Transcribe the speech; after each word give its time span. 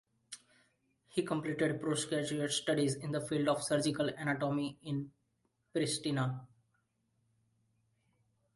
He 1.09 1.21
completed 1.21 1.79
postgraduate 1.79 2.49
studies 2.49 2.95
in 2.95 3.11
the 3.11 3.21
field 3.21 3.47
of 3.47 3.61
surgical 3.61 4.09
anatomy 4.09 4.79
in 4.81 5.11
Pristina. 5.75 6.47